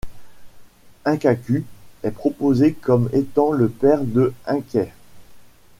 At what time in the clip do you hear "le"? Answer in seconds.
3.51-3.69